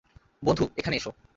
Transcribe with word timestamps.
বন্ধু, 0.43 0.63
এখানে 0.77 0.95
এসো। 0.95 1.11